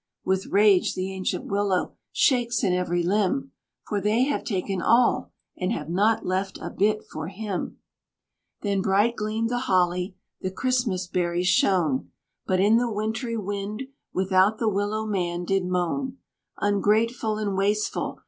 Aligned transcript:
With 0.25 0.47
rage 0.47 0.95
the 0.95 1.13
ancient 1.13 1.45
Willow 1.45 1.93
shakes 2.11 2.63
in 2.63 2.73
every 2.73 3.03
limb, 3.03 3.51
For 3.87 4.01
they 4.01 4.23
have 4.23 4.43
taken 4.43 4.81
all, 4.81 5.31
and 5.55 5.71
have 5.73 5.89
not 5.91 6.25
left 6.25 6.57
a 6.59 6.71
bit 6.71 7.03
for 7.05 7.27
him! 7.27 7.77
Then 8.61 8.81
bright 8.81 9.15
gleamed 9.15 9.49
the 9.51 9.59
holly, 9.69 10.15
the 10.41 10.49
Christmas 10.49 11.05
berries 11.05 11.49
shone, 11.49 12.09
But 12.47 12.59
in 12.59 12.77
the 12.77 12.91
wintry 12.91 13.37
wind 13.37 13.83
without 14.11 14.57
the 14.57 14.67
Willow 14.67 15.05
man 15.05 15.45
did 15.45 15.65
moan: 15.65 16.17
"Ungrateful, 16.57 17.37
and 17.37 17.55
wasteful! 17.55 18.19